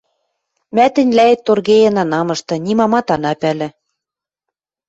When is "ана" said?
2.03-2.19, 3.15-3.33